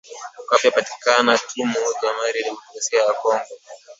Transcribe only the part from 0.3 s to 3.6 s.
Okapi anapatikana tu mu jamhuri ya democrasia ya kongo